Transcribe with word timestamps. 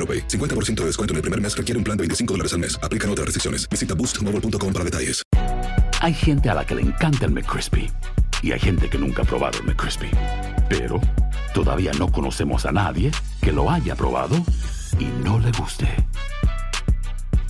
AroPay. 0.00 0.26
50% 0.26 0.80
de 0.80 0.86
descuento 0.86 1.12
en 1.12 1.16
el 1.16 1.22
primer 1.22 1.40
mes 1.40 1.54
requiere 1.54 1.76
un 1.78 1.84
plan 1.84 1.96
de 1.96 2.02
25 2.02 2.34
dólares 2.34 2.54
al 2.54 2.60
mes. 2.60 2.78
Aplican 2.82 3.10
otras 3.10 3.26
restricciones. 3.26 3.68
Visita 3.68 3.94
boostmobile.com 3.94 4.72
para 4.72 4.84
detalles. 4.84 5.22
Hay 6.00 6.14
gente 6.14 6.48
a 6.48 6.54
la 6.54 6.64
que 6.64 6.74
le 6.74 6.80
encanta 6.80 7.26
el 7.26 7.32
McCrispy 7.32 7.90
y 8.42 8.52
hay 8.52 8.58
gente 8.58 8.88
que 8.88 8.96
nunca 8.96 9.22
ha 9.22 9.24
probado 9.26 9.58
el 9.58 9.66
McCrispy. 9.66 10.08
Pero 10.70 10.98
todavía 11.52 11.92
no 11.98 12.10
conocemos 12.10 12.64
a 12.64 12.72
nadie 12.72 13.10
que 13.42 13.52
lo 13.52 13.70
haya 13.70 13.94
probado 13.94 14.36
y 14.98 15.04
no 15.22 15.38
le 15.38 15.52
guste. 15.52 15.88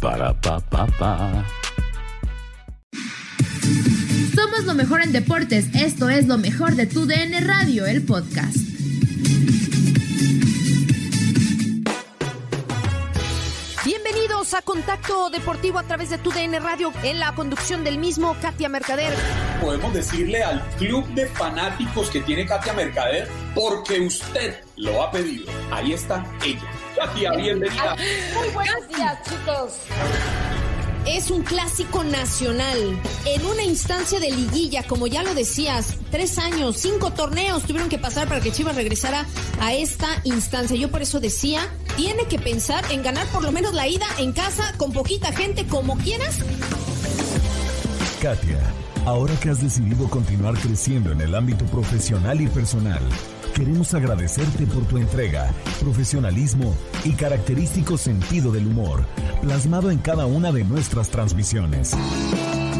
Para 0.01 0.35
pa 0.41 0.59
pa 0.59 0.87
pa. 0.87 1.45
Somos 4.35 4.65
lo 4.65 4.75
mejor 4.75 5.03
en 5.03 5.13
deportes. 5.13 5.67
Esto 5.75 6.09
es 6.09 6.27
lo 6.27 6.39
mejor 6.39 6.75
de 6.75 6.87
tu 6.87 7.07
DN 7.07 7.41
Radio, 7.41 7.87
el 7.87 8.03
podcast. 8.03 8.57
Bienvenidos 14.51 14.55
a 14.55 14.63
Contacto 14.63 15.31
Deportivo 15.31 15.79
a 15.79 15.85
través 15.85 16.11
de 16.11 16.19
tu 16.19 16.33
DN 16.33 16.59
Radio. 16.59 16.93
En 17.05 17.21
la 17.21 17.33
conducción 17.35 17.85
del 17.85 17.99
mismo, 17.99 18.37
Katia 18.43 18.69
Mercader. 18.69 19.13
Podemos 19.61 19.95
decirle 19.95 20.43
al 20.43 20.61
club 20.77 21.07
de 21.15 21.27
fanáticos 21.27 22.11
que 22.11 22.21
tiene 22.21 22.47
Katia 22.47 22.73
Mercader, 22.73 23.29
porque 23.55 24.01
usted 24.01 24.65
lo 24.77 25.03
ha 25.03 25.11
pedido. 25.13 25.47
Ahí 25.71 25.93
está 25.93 26.25
ella. 26.45 26.69
Katia, 26.97 27.33
bienvenida. 27.33 27.97
Muy 28.35 28.49
buenos 28.49 28.89
días, 28.89 29.19
chicos. 29.23 30.50
Es 31.07 31.31
un 31.31 31.43
clásico 31.43 32.05
nacional. 32.05 32.79
En 33.25 33.47
una 33.47 33.63
instancia 33.63 34.21
de 34.21 34.31
liguilla, 34.31 34.83
como 34.87 35.07
ya 35.07 35.23
lo 35.23 35.35
decías, 35.35 35.97
tres 36.11 36.39
años, 36.39 36.77
cinco 36.77 37.13
torneos 37.13 37.63
tuvieron 37.65 37.89
que 37.89 37.99
pasar 37.99 38.29
para 38.29 38.41
que 38.41 38.53
Chivas 38.53 38.77
regresara 38.77 39.27
a 39.61 39.73
esta 39.73 40.09
instancia. 40.25 40.77
Yo 40.77 40.91
por 40.91 41.03
eso 41.03 41.19
decía, 41.19 41.63
tiene 41.97 42.25
que 42.27 42.39
pensar 42.39 42.85
en 42.91 43.03
ganar 43.03 43.27
por 43.29 43.43
lo 43.43 43.51
menos 43.51 43.75
la 43.75 43.89
ida 43.89 44.07
en 44.19 44.33
casa 44.33 44.75
con 44.77 44.93
poquita 44.93 45.33
gente, 45.33 45.67
como 45.67 45.97
quieras. 45.97 46.39
Katia, 48.21 48.61
ahora 49.07 49.35
que 49.41 49.49
has 49.49 49.63
decidido 49.63 50.09
continuar 50.11 50.55
creciendo 50.59 51.13
en 51.13 51.23
el 51.23 51.35
ámbito 51.35 51.65
profesional 51.67 52.41
y 52.41 52.49
personal, 52.49 53.03
queremos 53.61 53.93
agradecerte 53.93 54.67
por 54.67 54.87
tu 54.87 54.97
entrega, 54.97 55.53
profesionalismo 55.81 56.75
y 57.05 57.13
característico 57.13 57.99
sentido 57.99 58.51
del 58.53 58.67
humor, 58.67 59.05
plasmado 59.43 59.91
en 59.91 59.99
cada 59.99 60.25
una 60.25 60.51
de 60.51 60.65
nuestras 60.65 61.11
transmisiones. 61.11 61.95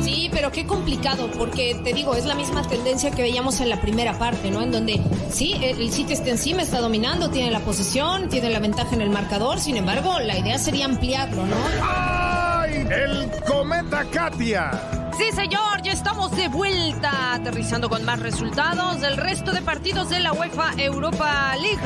Sí, 0.03 0.31
pero 0.33 0.51
qué 0.51 0.67
complicado, 0.67 1.31
porque 1.37 1.79
te 1.85 1.93
digo, 1.93 2.15
es 2.15 2.25
la 2.25 2.35
misma 2.35 2.67
tendencia 2.67 3.11
que 3.11 3.21
veíamos 3.21 3.61
en 3.61 3.69
la 3.69 3.83
primera 3.83 4.19
parte, 4.19 4.51
¿no? 4.51 4.63
En 4.63 4.73
donde 4.73 5.03
sí, 5.31 5.53
el 5.61 5.93
City 5.93 6.15
está 6.15 6.31
encima, 6.31 6.63
está 6.63 6.81
dominando, 6.81 7.29
tiene 7.29 7.51
la 7.51 7.61
posesión, 7.61 8.31
tiene 8.31 8.49
la 8.49 8.59
ventaja 8.59 8.95
en 8.95 9.03
el 9.03 9.11
marcador, 9.11 9.61
sin 9.61 9.77
embargo, 9.77 10.19
la 10.21 10.39
idea 10.39 10.57
sería 10.57 10.87
ampliarlo, 10.87 11.45
¿no? 11.45 11.57
¡Ay! 11.83 12.87
El 12.89 13.31
cometa 13.47 14.03
Katia. 14.11 15.00
Sí, 15.17 15.33
señor, 15.33 15.83
ya 15.83 15.93
estamos 15.93 16.31
de 16.33 16.49
vuelta, 16.49 17.35
aterrizando 17.35 17.89
con 17.89 18.05
más 18.05 18.21
resultados 18.21 19.01
del 19.01 19.17
resto 19.17 19.53
de 19.53 19.61
partidos 19.63 20.09
de 20.09 20.21
la 20.21 20.33
UEFA 20.33 20.73
Europa 20.79 21.55
League. 21.61 21.79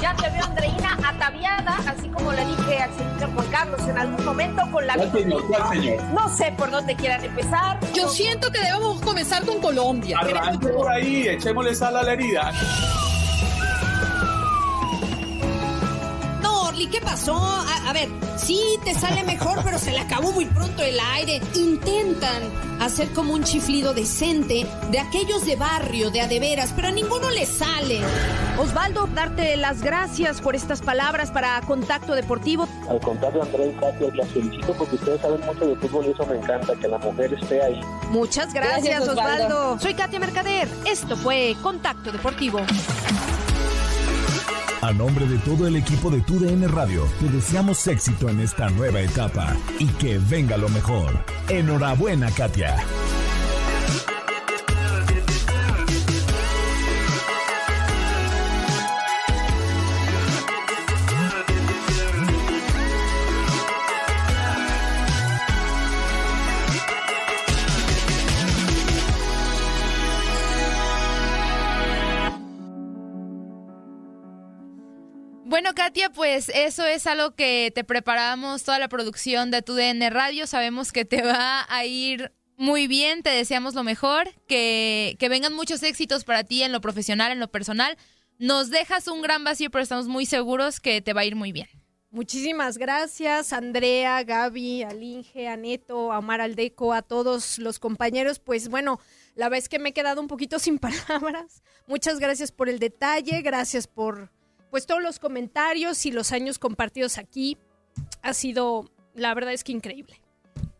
Ya 0.00 0.14
te 0.16 0.28
veo 0.30 0.44
Andreina 0.44 0.98
ataviada, 1.04 1.78
así 1.86 2.08
como 2.08 2.32
le 2.32 2.44
dije 2.44 2.82
al 2.82 2.90
señor 2.94 3.34
Juan 3.34 3.46
Carlos 3.50 3.80
en 3.88 3.98
algún 3.98 4.24
momento 4.24 4.62
con 4.72 4.86
la... 4.86 4.94
¿Cuál 4.94 5.12
señor? 5.12 5.46
¿Cuál 5.46 5.68
señor? 5.70 6.02
No 6.12 6.28
sé 6.36 6.52
por 6.56 6.70
dónde 6.70 6.96
quieran 6.96 7.24
empezar. 7.24 7.78
Yo 7.94 8.08
siento 8.08 8.50
que 8.50 8.58
debemos 8.58 9.00
comenzar 9.00 9.44
con 9.44 9.60
Colombia. 9.60 10.18
Arranque 10.18 10.68
por 10.68 10.88
ahí, 10.90 11.28
echémosle 11.28 11.74
sal 11.74 11.96
a 11.96 12.02
la 12.02 12.12
herida. 12.12 12.52
¿Qué 16.90 17.00
pasó? 17.00 17.36
A, 17.36 17.88
a 17.88 17.92
ver, 17.92 18.08
sí 18.36 18.60
te 18.84 18.94
sale 18.94 19.24
mejor, 19.24 19.60
pero 19.64 19.78
se 19.78 19.92
le 19.92 20.00
acabó 20.00 20.32
muy 20.32 20.46
pronto 20.46 20.82
el 20.82 20.98
aire. 20.98 21.40
Intentan 21.54 22.42
hacer 22.80 23.08
como 23.12 23.32
un 23.32 23.44
chiflido 23.44 23.94
decente 23.94 24.66
de 24.90 24.98
aquellos 24.98 25.44
de 25.44 25.56
barrio, 25.56 26.10
de 26.10 26.20
adeveras, 26.20 26.72
pero 26.74 26.88
a 26.88 26.90
ninguno 26.90 27.30
le 27.30 27.46
sale. 27.46 28.00
Osvaldo, 28.58 29.06
darte 29.14 29.56
las 29.56 29.82
gracias 29.82 30.40
por 30.40 30.54
estas 30.54 30.82
palabras 30.82 31.30
para 31.30 31.60
Contacto 31.62 32.14
Deportivo. 32.14 32.68
Al 32.88 33.00
contrario, 33.00 33.42
Andrés 33.42 33.74
y 33.76 33.80
Katia, 33.80 34.08
las 34.14 34.28
felicito 34.28 34.72
porque 34.74 34.96
ustedes 34.96 35.20
saben 35.20 35.40
mucho 35.46 35.66
de 35.66 35.76
fútbol 35.76 36.06
y 36.06 36.10
eso 36.10 36.26
me 36.26 36.36
encanta, 36.36 36.74
que 36.74 36.88
la 36.88 36.98
mujer 36.98 37.34
esté 37.34 37.62
ahí. 37.62 37.80
Muchas 38.10 38.52
gracias, 38.52 38.84
Gracias, 38.84 39.08
Osvaldo. 39.08 39.44
Osvaldo. 39.46 39.80
Soy 39.80 39.94
Katia 39.94 40.20
Mercader. 40.20 40.68
Esto 40.84 41.16
fue 41.16 41.56
Contacto 41.62 42.12
Deportivo. 42.12 42.60
A 44.82 44.92
nombre 44.92 45.26
de 45.26 45.38
todo 45.38 45.66
el 45.66 45.76
equipo 45.76 46.10
de 46.10 46.20
TUDN 46.20 46.68
Radio, 46.68 47.08
te 47.18 47.28
deseamos 47.28 47.86
éxito 47.86 48.28
en 48.28 48.40
esta 48.40 48.68
nueva 48.68 49.00
etapa 49.00 49.56
y 49.78 49.86
que 49.86 50.18
venga 50.18 50.56
lo 50.58 50.68
mejor. 50.68 51.18
Enhorabuena, 51.48 52.30
Katia. 52.30 52.76
Katia, 75.86 76.10
pues 76.10 76.48
eso 76.52 76.84
es 76.84 77.06
algo 77.06 77.36
que 77.36 77.70
te 77.72 77.84
preparamos 77.84 78.64
toda 78.64 78.80
la 78.80 78.88
producción 78.88 79.52
de 79.52 79.62
tu 79.62 79.74
DN 79.74 80.10
Radio. 80.10 80.48
Sabemos 80.48 80.90
que 80.90 81.04
te 81.04 81.22
va 81.22 81.64
a 81.68 81.84
ir 81.84 82.32
muy 82.56 82.88
bien, 82.88 83.22
te 83.22 83.30
deseamos 83.30 83.74
lo 83.74 83.84
mejor, 83.84 84.28
que, 84.48 85.14
que 85.20 85.28
vengan 85.28 85.54
muchos 85.54 85.84
éxitos 85.84 86.24
para 86.24 86.42
ti 86.42 86.64
en 86.64 86.72
lo 86.72 86.80
profesional, 86.80 87.30
en 87.30 87.38
lo 87.38 87.52
personal. 87.52 87.96
Nos 88.40 88.70
dejas 88.70 89.06
un 89.06 89.22
gran 89.22 89.44
vacío, 89.44 89.70
pero 89.70 89.84
estamos 89.84 90.08
muy 90.08 90.26
seguros 90.26 90.80
que 90.80 91.02
te 91.02 91.12
va 91.12 91.20
a 91.20 91.24
ir 91.24 91.36
muy 91.36 91.52
bien. 91.52 91.68
Muchísimas 92.10 92.78
gracias, 92.78 93.52
Andrea, 93.52 94.24
Gaby, 94.24 94.82
Alinge, 94.82 95.46
a 95.46 95.56
Neto, 95.56 96.06
Omar 96.08 96.40
Aldeco, 96.40 96.94
a 96.94 97.02
todos 97.02 97.60
los 97.60 97.78
compañeros. 97.78 98.40
Pues 98.40 98.68
bueno, 98.68 98.98
la 99.36 99.46
es 99.56 99.68
que 99.68 99.78
me 99.78 99.90
he 99.90 99.92
quedado 99.92 100.20
un 100.20 100.26
poquito 100.26 100.58
sin 100.58 100.80
palabras. 100.80 101.62
Muchas 101.86 102.18
gracias 102.18 102.50
por 102.50 102.68
el 102.68 102.80
detalle, 102.80 103.40
gracias 103.42 103.86
por 103.86 104.34
pues 104.70 104.86
todos 104.86 105.02
los 105.02 105.18
comentarios 105.18 106.04
y 106.06 106.12
los 106.12 106.32
años 106.32 106.58
compartidos 106.58 107.18
aquí. 107.18 107.58
Ha 108.22 108.34
sido, 108.34 108.90
la 109.14 109.32
verdad 109.34 109.52
es 109.52 109.64
que 109.64 109.72
increíble. 109.72 110.20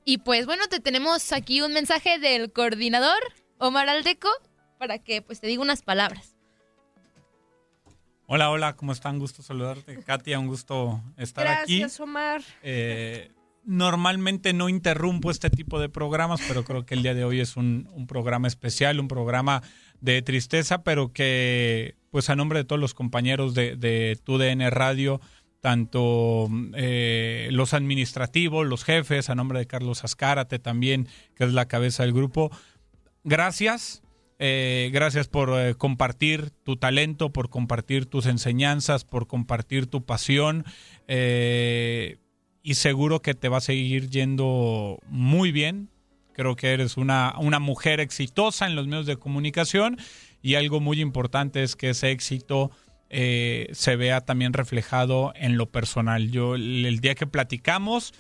Y 0.05 0.19
pues 0.19 0.47
bueno, 0.47 0.67
te 0.69 0.81
tenemos 0.81 1.33
aquí 1.33 1.63
un 1.63 1.73
mensaje 1.73 2.19
del 2.19 2.53
coordinador 2.53 3.19
Omar 3.59 3.89
Aldeco 3.89 4.29
para 4.79 4.99
que 4.99 5.23
pues 5.23 5.41
te 5.41 5.47
diga 5.47 5.63
unas 5.63 5.83
palabras. 5.83 6.37
Hola, 8.29 8.51
hola, 8.51 8.77
¿cómo 8.77 8.93
están? 8.93 9.19
Gusto 9.19 9.43
saludarte. 9.43 10.03
Katia, 10.03 10.39
un 10.39 10.49
gusto 10.49 11.01
estar 11.17 11.47
aquí. 11.47 11.81
Gracias, 11.81 12.01
Omar. 12.01 12.43
Eh, 12.63 13.31
normalmente 13.65 14.53
no 14.53 14.69
interrumpo 14.69 15.31
este 15.31 15.49
tipo 15.49 15.79
de 15.79 15.89
programas, 15.89 16.41
pero 16.49 16.65
creo 16.65 16.85
que 16.85 16.95
el 16.95 17.03
día 17.03 17.15
de 17.15 17.25
hoy 17.25 17.41
es 17.41 17.57
un, 17.57 17.89
un, 17.93 18.07
programa 18.07 18.49
especial, 18.49 18.99
un 18.99 19.07
programa 19.09 19.63
de 20.07 20.23
tristeza, 20.23 20.83
pero 20.83 21.13
que, 21.13 21.97
pues 22.11 22.31
a 22.31 22.37
nombre 22.37 22.61
de 22.61 22.65
todos 22.65 22.81
los 22.81 22.95
compañeros 22.95 23.55
de, 23.55 23.77
de 23.77 24.17
TUDN 24.23 24.71
Radio, 24.71 25.21
tanto 25.61 26.49
eh, 26.75 27.49
los 27.51 27.75
administrativos, 27.75 28.67
los 28.67 28.85
jefes, 28.85 29.29
a 29.29 29.35
nombre 29.35 29.59
de 29.59 29.67
Carlos 29.67 30.05
Azcárate 30.05 30.61
también, 30.61 31.09
que 31.35 31.45
es 31.45 31.53
la 31.53 31.67
cabeza 31.67 32.05
del 32.05 32.13
grupo, 32.13 32.51
gracias. 33.25 34.03
Eh, 34.39 34.91
gracias 34.93 35.29
por 35.29 35.51
eh, 35.59 35.75
compartir 35.75 36.51
tu 36.63 36.77
talento, 36.77 37.33
por 37.33 37.49
compartir 37.49 38.05
tus 38.05 38.27
enseñanzas, 38.27 39.05
por 39.05 39.27
compartir 39.27 39.87
tu 39.87 40.05
pasión. 40.05 40.65
Eh, 41.09 42.19
y 42.63 42.75
seguro 42.75 43.23
que 43.23 43.35
te 43.35 43.49
va 43.49 43.57
a 43.57 43.63
seguir 43.63 44.09
yendo 44.09 44.99
muy 45.09 45.53
bien. 45.53 45.89
Creo 46.37 46.55
que 46.55 46.75
eres 46.75 46.99
una, 46.99 47.35
una 47.39 47.61
mujer 47.61 47.99
exitosa 47.99 48.67
en 48.67 48.77
los 48.77 48.87
medios 48.87 49.07
de 49.07 49.17
comunicación 49.17 49.97
y 50.43 50.57
algo 50.57 50.81
muy 50.81 51.01
importante 51.01 51.63
es 51.63 51.77
que 51.77 51.89
ese 51.89 52.11
éxito 52.11 52.71
eh, 53.09 53.69
se 53.73 53.97
vea 53.97 54.21
también 54.21 54.53
reflejado 54.53 55.33
en 55.35 55.57
lo 55.57 55.71
personal. 55.71 56.31
Yo 56.31 56.57
el, 56.57 57.01
día 57.01 57.15
que 57.15 57.27
platicamos, 57.27 58.13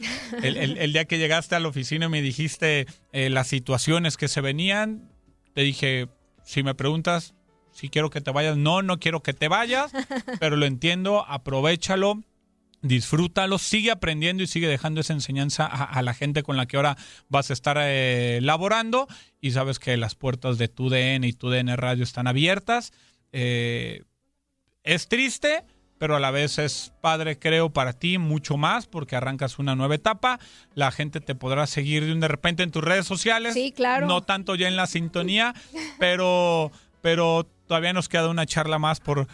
el, 0.42 0.94
día 0.94 1.04
que 1.04 1.18
llegaste 1.18 1.56
a 1.56 1.60
la 1.60 1.68
oficina 1.68 2.06
y 2.06 2.08
me 2.08 2.22
dijiste 2.22 2.86
eh, 3.12 3.28
las 3.28 3.48
situaciones 3.48 4.16
que 4.16 4.28
se 4.28 4.40
venían, 4.40 5.10
te 5.52 5.60
dije, 5.60 6.08
si 6.42 6.62
me 6.62 6.74
preguntas 6.74 7.34
si 7.70 7.90
quiero 7.90 8.08
que 8.08 8.22
te 8.22 8.30
vayas, 8.30 8.56
no, 8.56 8.80
no 8.80 8.98
quiero 8.98 9.22
que 9.22 9.34
te 9.34 9.48
vayas, 9.48 9.92
pero 10.40 10.56
lo 10.56 10.64
entiendo, 10.64 11.26
aprovechalo 11.28 12.22
disfrútalo, 12.88 13.58
sigue 13.58 13.90
aprendiendo 13.90 14.42
y 14.42 14.46
sigue 14.46 14.68
dejando 14.68 15.00
esa 15.00 15.12
enseñanza 15.12 15.66
a, 15.66 15.84
a, 15.84 16.02
la 16.02 16.14
gente 16.14 16.42
con 16.42 16.56
la 16.56 16.66
que 16.66 16.76
ahora 16.76 16.96
vas 17.28 17.50
a 17.50 17.52
estar 17.52 17.76
eh, 17.80 18.40
laborando 18.42 19.06
y 19.40 19.52
sabes 19.52 19.78
que 19.78 19.96
las 19.96 20.14
puertas 20.14 20.58
de 20.58 20.68
tu 20.68 20.88
DN 20.88 21.26
y 21.26 21.32
tu 21.32 21.50
DN 21.50 21.76
Radio 21.76 22.04
están 22.04 22.26
abiertas. 22.26 22.92
Eh, 23.32 24.02
es 24.82 25.08
triste, 25.08 25.64
pero 25.98 26.16
a 26.16 26.20
la 26.20 26.30
vez 26.30 26.58
es 26.58 26.92
padre, 27.00 27.38
creo, 27.38 27.70
para 27.70 27.92
ti 27.92 28.18
mucho 28.18 28.56
más 28.56 28.86
porque 28.86 29.16
arrancas 29.16 29.58
una 29.58 29.74
nueva 29.74 29.94
etapa. 29.94 30.38
La 30.74 30.90
gente 30.90 31.20
te 31.20 31.34
podrá 31.34 31.66
seguir 31.66 32.18
de 32.18 32.28
repente 32.28 32.62
en 32.62 32.70
tus 32.70 32.84
redes 32.84 33.06
sociales. 33.06 33.54
Sí, 33.54 33.72
claro. 33.72 34.06
No 34.06 34.22
tanto 34.22 34.54
ya 34.54 34.68
en 34.68 34.76
la 34.76 34.86
sintonía, 34.86 35.54
pero, 35.98 36.70
pero 37.02 37.46
todavía 37.66 37.92
nos 37.92 38.08
queda 38.08 38.28
una 38.28 38.46
charla 38.46 38.78
más 38.78 39.00
por, 39.00 39.26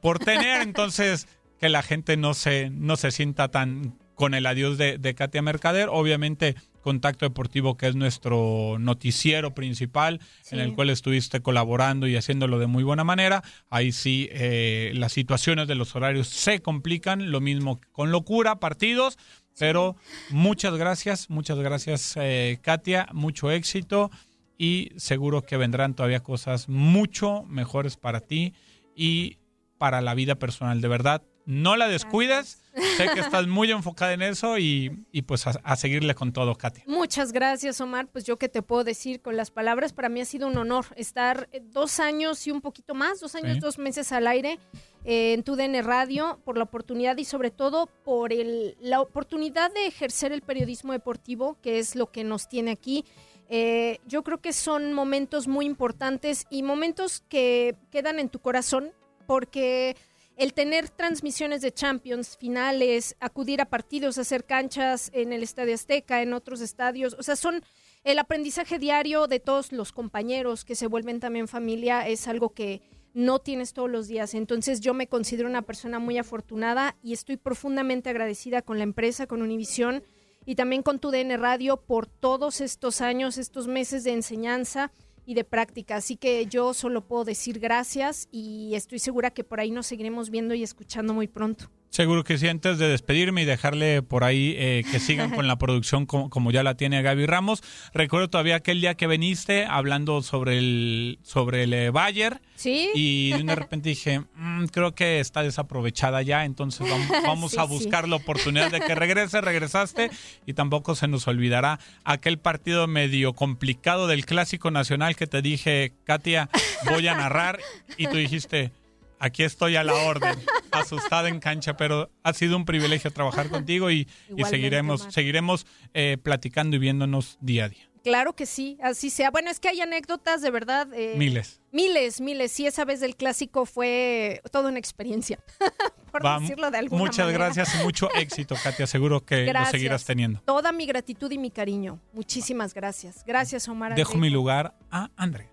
por 0.00 0.18
tener. 0.18 0.62
Entonces 0.62 1.28
que 1.58 1.68
la 1.68 1.82
gente 1.82 2.16
no 2.16 2.34
se, 2.34 2.70
no 2.70 2.96
se 2.96 3.10
sienta 3.10 3.48
tan 3.48 3.98
con 4.14 4.34
el 4.34 4.46
adiós 4.46 4.78
de, 4.78 4.98
de 4.98 5.14
Katia 5.14 5.42
Mercader. 5.42 5.88
Obviamente, 5.90 6.56
Contacto 6.80 7.24
Deportivo, 7.24 7.76
que 7.76 7.86
es 7.86 7.94
nuestro 7.94 8.76
noticiero 8.80 9.54
principal, 9.54 10.20
sí. 10.42 10.56
en 10.56 10.60
el 10.60 10.74
cual 10.74 10.90
estuviste 10.90 11.40
colaborando 11.40 12.08
y 12.08 12.16
haciéndolo 12.16 12.58
de 12.58 12.66
muy 12.66 12.82
buena 12.82 13.04
manera. 13.04 13.44
Ahí 13.70 13.92
sí, 13.92 14.28
eh, 14.32 14.92
las 14.94 15.12
situaciones 15.12 15.68
de 15.68 15.76
los 15.76 15.94
horarios 15.94 16.28
se 16.28 16.60
complican, 16.60 17.30
lo 17.30 17.40
mismo 17.40 17.80
con 17.92 18.10
locura, 18.10 18.58
partidos. 18.58 19.18
Pero 19.58 19.96
muchas 20.30 20.74
gracias, 20.76 21.30
muchas 21.30 21.58
gracias, 21.58 22.14
eh, 22.16 22.58
Katia, 22.62 23.08
mucho 23.12 23.50
éxito 23.50 24.10
y 24.56 24.92
seguro 24.96 25.42
que 25.42 25.56
vendrán 25.56 25.94
todavía 25.94 26.20
cosas 26.20 26.68
mucho 26.68 27.44
mejores 27.44 27.96
para 27.96 28.20
ti 28.20 28.54
y 28.96 29.38
para 29.78 30.00
la 30.00 30.14
vida 30.14 30.36
personal. 30.36 30.80
De 30.80 30.88
verdad, 30.88 31.22
no 31.48 31.76
la 31.76 31.88
descuides. 31.88 32.62
Gracias. 32.74 32.96
Sé 32.98 33.08
que 33.14 33.20
estás 33.20 33.46
muy 33.46 33.70
enfocada 33.70 34.12
en 34.12 34.20
eso 34.20 34.58
y, 34.58 35.06
y 35.12 35.22
pues 35.22 35.46
a, 35.46 35.58
a, 35.64 35.76
seguirle 35.76 36.14
con 36.14 36.32
todo, 36.32 36.54
Katia. 36.54 36.84
Muchas 36.86 37.32
gracias, 37.32 37.80
Omar. 37.80 38.06
Pues 38.06 38.24
yo 38.24 38.36
que 38.36 38.50
te 38.50 38.60
puedo 38.60 38.84
decir 38.84 39.22
con 39.22 39.34
las 39.36 39.50
palabras, 39.50 39.94
para 39.94 40.10
mí 40.10 40.20
ha 40.20 40.26
sido 40.26 40.46
un 40.46 40.58
honor 40.58 40.84
estar 40.94 41.48
dos 41.72 42.00
años 42.00 42.46
y 42.46 42.50
un 42.50 42.60
poquito 42.60 42.94
más, 42.94 43.18
dos 43.18 43.34
años, 43.34 43.54
sí. 43.54 43.60
dos 43.60 43.78
meses 43.78 44.12
al 44.12 44.26
aire 44.26 44.58
eh, 45.06 45.32
en 45.32 45.42
tu 45.42 45.56
DN 45.56 45.80
Radio, 45.80 46.38
por 46.44 46.58
la 46.58 46.64
oportunidad 46.64 47.16
y 47.16 47.24
sobre 47.24 47.50
todo 47.50 47.88
por 48.04 48.34
el, 48.34 48.76
la 48.78 49.00
oportunidad 49.00 49.72
de 49.72 49.86
ejercer 49.86 50.32
el 50.32 50.42
periodismo 50.42 50.92
deportivo, 50.92 51.56
que 51.62 51.78
es 51.78 51.96
lo 51.96 52.12
que 52.12 52.24
nos 52.24 52.50
tiene 52.50 52.72
aquí. 52.72 53.06
Eh, 53.48 54.00
yo 54.06 54.22
creo 54.22 54.38
que 54.42 54.52
son 54.52 54.92
momentos 54.92 55.48
muy 55.48 55.64
importantes 55.64 56.46
y 56.50 56.62
momentos 56.62 57.24
que 57.30 57.74
quedan 57.90 58.18
en 58.18 58.28
tu 58.28 58.38
corazón 58.38 58.92
porque 59.26 59.96
el 60.38 60.54
tener 60.54 60.88
transmisiones 60.88 61.62
de 61.62 61.72
Champions, 61.72 62.36
finales, 62.36 63.16
acudir 63.18 63.60
a 63.60 63.64
partidos, 63.64 64.18
hacer 64.18 64.44
canchas 64.44 65.10
en 65.12 65.32
el 65.32 65.42
Estadio 65.42 65.74
Azteca, 65.74 66.22
en 66.22 66.32
otros 66.32 66.60
estadios, 66.60 67.16
o 67.18 67.24
sea, 67.24 67.34
son 67.34 67.64
el 68.04 68.20
aprendizaje 68.20 68.78
diario 68.78 69.26
de 69.26 69.40
todos 69.40 69.72
los 69.72 69.90
compañeros 69.90 70.64
que 70.64 70.76
se 70.76 70.86
vuelven 70.86 71.18
también 71.18 71.48
familia, 71.48 72.06
es 72.06 72.28
algo 72.28 72.50
que 72.50 72.82
no 73.14 73.40
tienes 73.40 73.72
todos 73.72 73.90
los 73.90 74.06
días. 74.06 74.32
Entonces 74.34 74.80
yo 74.80 74.94
me 74.94 75.08
considero 75.08 75.48
una 75.48 75.62
persona 75.62 75.98
muy 75.98 76.18
afortunada 76.18 76.96
y 77.02 77.14
estoy 77.14 77.36
profundamente 77.36 78.08
agradecida 78.08 78.62
con 78.62 78.78
la 78.78 78.84
empresa, 78.84 79.26
con 79.26 79.42
Univisión 79.42 80.04
y 80.46 80.54
también 80.54 80.84
con 80.84 81.00
tu 81.00 81.10
DN 81.10 81.36
Radio 81.36 81.78
por 81.78 82.06
todos 82.06 82.60
estos 82.60 83.00
años, 83.00 83.38
estos 83.38 83.66
meses 83.66 84.04
de 84.04 84.12
enseñanza 84.12 84.92
y 85.28 85.34
de 85.34 85.44
práctica. 85.44 85.96
Así 85.96 86.16
que 86.16 86.46
yo 86.46 86.72
solo 86.72 87.06
puedo 87.06 87.22
decir 87.22 87.60
gracias 87.60 88.28
y 88.32 88.74
estoy 88.74 88.98
segura 88.98 89.30
que 89.30 89.44
por 89.44 89.60
ahí 89.60 89.70
nos 89.70 89.86
seguiremos 89.86 90.30
viendo 90.30 90.54
y 90.54 90.62
escuchando 90.62 91.12
muy 91.12 91.28
pronto. 91.28 91.70
Seguro 91.90 92.22
que 92.22 92.36
sí, 92.36 92.46
antes 92.48 92.78
de 92.78 92.88
despedirme 92.88 93.42
y 93.42 93.44
dejarle 93.44 94.02
por 94.02 94.22
ahí 94.22 94.54
eh, 94.58 94.84
que 94.90 95.00
sigan 95.00 95.30
con 95.30 95.46
la 95.48 95.56
producción 95.58 96.06
como, 96.06 96.28
como, 96.28 96.50
ya 96.50 96.62
la 96.62 96.76
tiene 96.76 97.02
Gaby 97.02 97.26
Ramos. 97.26 97.62
Recuerdo 97.94 98.28
todavía 98.28 98.56
aquel 98.56 98.80
día 98.80 98.94
que 98.94 99.06
viniste 99.06 99.64
hablando 99.64 100.22
sobre 100.22 100.58
el 100.58 101.18
sobre 101.22 101.64
el 101.64 101.72
eh, 101.72 101.90
Bayer. 101.90 102.40
Sí. 102.56 102.90
Y 102.94 103.42
de 103.42 103.54
repente 103.54 103.88
dije, 103.88 104.20
mmm, 104.34 104.66
creo 104.66 104.94
que 104.94 105.20
está 105.20 105.42
desaprovechada 105.42 106.22
ya, 106.22 106.44
entonces 106.44 106.88
vamos, 106.90 107.08
vamos 107.22 107.50
sí, 107.52 107.58
a 107.58 107.64
buscar 107.64 108.04
sí. 108.04 108.10
la 108.10 108.16
oportunidad 108.16 108.70
de 108.70 108.80
que 108.80 108.94
regrese. 108.94 109.40
Regresaste 109.40 110.10
y 110.46 110.52
tampoco 110.52 110.94
se 110.94 111.08
nos 111.08 111.26
olvidará 111.26 111.80
aquel 112.04 112.38
partido 112.38 112.86
medio 112.86 113.32
complicado 113.32 114.06
del 114.06 114.26
Clásico 114.26 114.70
Nacional 114.70 115.16
que 115.16 115.26
te 115.26 115.40
dije, 115.40 115.92
Katia, 116.04 116.50
voy 116.90 117.08
a 117.08 117.14
narrar. 117.14 117.60
Y 117.96 118.06
tú 118.08 118.16
dijiste, 118.16 118.72
aquí 119.18 119.42
estoy 119.42 119.76
a 119.76 119.84
la 119.84 119.94
orden, 119.94 120.38
asustada 120.72 121.28
en 121.28 121.40
cancha, 121.40 121.76
pero 121.76 122.10
ha 122.22 122.32
sido 122.32 122.56
un 122.56 122.64
privilegio 122.64 123.10
trabajar 123.10 123.48
contigo 123.48 123.90
y, 123.90 124.08
y 124.36 124.44
seguiremos, 124.44 125.06
seguiremos 125.10 125.66
eh, 125.94 126.16
platicando 126.22 126.76
y 126.76 126.78
viéndonos 126.78 127.38
día 127.40 127.64
a 127.66 127.68
día. 127.68 127.84
Claro 128.04 128.34
que 128.34 128.46
sí, 128.46 128.78
así 128.82 129.10
sea. 129.10 129.30
Bueno, 129.30 129.50
es 129.50 129.60
que 129.60 129.68
hay 129.68 129.80
anécdotas 129.80 130.40
de 130.40 130.50
verdad. 130.50 130.88
Eh, 130.94 131.14
miles. 131.18 131.60
Miles, 131.72 132.20
miles. 132.20 132.52
Sí, 132.52 132.64
esa 132.66 132.84
vez 132.84 133.00
del 133.00 133.16
clásico 133.16 133.66
fue 133.66 134.40
toda 134.50 134.70
una 134.70 134.78
experiencia, 134.78 135.40
por 136.12 136.24
Va, 136.24 136.38
decirlo 136.38 136.70
de 136.70 136.78
alguna 136.78 137.02
Muchas 137.02 137.26
manera. 137.26 137.46
gracias 137.46 137.74
y 137.74 137.82
mucho 137.84 138.08
éxito, 138.14 138.54
Katia. 138.62 138.86
Seguro 138.86 139.24
que 139.26 139.44
gracias. 139.44 139.72
lo 139.72 139.78
seguirás 139.78 140.04
teniendo. 140.04 140.40
Toda 140.40 140.72
mi 140.72 140.86
gratitud 140.86 141.30
y 141.32 141.38
mi 141.38 141.50
cariño. 141.50 142.00
Muchísimas 142.12 142.72
gracias. 142.72 143.24
Gracias, 143.26 143.68
Omar. 143.68 143.94
Dejo 143.94 144.16
mi 144.16 144.30
lugar 144.30 144.74
a 144.90 145.10
André. 145.16 145.50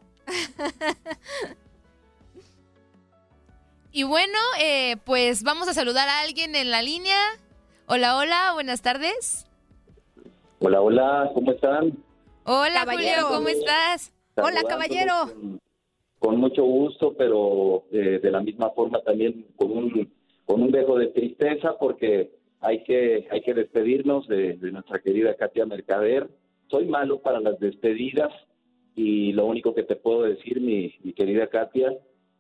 Y 3.97 4.03
bueno, 4.03 4.37
eh, 4.61 4.97
pues 5.05 5.41
vamos 5.43 5.69
a 5.69 5.73
saludar 5.73 6.09
a 6.09 6.19
alguien 6.19 6.53
en 6.53 6.69
la 6.69 6.81
línea. 6.81 7.15
Hola, 7.87 8.17
hola, 8.17 8.51
buenas 8.53 8.81
tardes. 8.81 9.47
Hola, 10.59 10.81
hola, 10.81 11.31
¿cómo 11.33 11.53
están? 11.53 11.93
Hola, 12.43 12.81
caballero. 12.83 13.21
Julio, 13.21 13.37
¿cómo 13.37 13.47
estás? 13.47 14.13
Hola, 14.35 14.63
caballero. 14.67 15.13
Con, 15.31 15.61
con 16.19 16.39
mucho 16.41 16.65
gusto, 16.65 17.13
pero 17.17 17.85
eh, 17.89 18.19
de 18.21 18.31
la 18.31 18.41
misma 18.41 18.69
forma 18.71 18.99
también 19.01 19.47
con 19.55 19.71
un, 19.71 20.13
con 20.43 20.61
un 20.61 20.71
dejo 20.71 20.97
de 20.97 21.07
tristeza 21.07 21.77
porque 21.79 22.31
hay 22.59 22.83
que, 22.83 23.29
hay 23.31 23.43
que 23.43 23.53
despedirnos 23.53 24.27
de, 24.27 24.57
de 24.57 24.71
nuestra 24.73 24.99
querida 24.99 25.37
Katia 25.37 25.65
Mercader. 25.65 26.27
Soy 26.67 26.85
malo 26.85 27.21
para 27.21 27.39
las 27.39 27.57
despedidas 27.61 28.33
y 28.93 29.31
lo 29.31 29.45
único 29.45 29.73
que 29.73 29.83
te 29.83 29.95
puedo 29.95 30.23
decir, 30.23 30.59
mi, 30.59 30.93
mi 31.01 31.13
querida 31.13 31.47
Katia, 31.47 31.93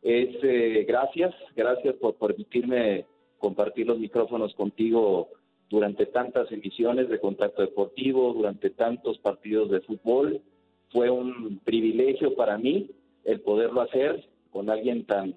es 0.05 0.35
eh, 0.43 0.85
gracias, 0.87 1.33
gracias 1.55 1.95
por 1.95 2.13
permitirme 2.15 3.05
compartir 3.39 3.87
los 3.87 3.99
micrófonos 3.99 4.53
contigo 4.53 5.29
durante 5.69 6.05
tantas 6.05 6.51
emisiones 6.51 7.09
de 7.09 7.19
contacto 7.19 7.63
deportivo, 7.63 8.31
durante 8.33 8.69
tantos 8.69 9.17
partidos 9.17 9.71
de 9.71 9.81
fútbol. 9.81 10.41
Fue 10.89 11.09
un 11.09 11.59
privilegio 11.65 12.35
para 12.35 12.57
mí 12.57 12.91
el 13.23 13.41
poderlo 13.41 13.81
hacer 13.81 14.23
con 14.51 14.69
alguien 14.69 15.05
tan, 15.05 15.35